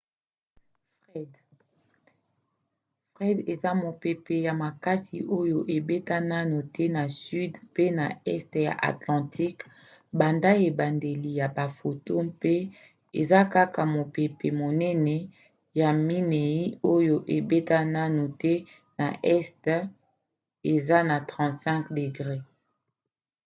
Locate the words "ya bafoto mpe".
11.39-12.53